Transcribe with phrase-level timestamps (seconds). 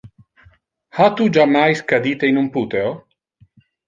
[0.99, 2.89] Ha tu jammais cadite in un puteo?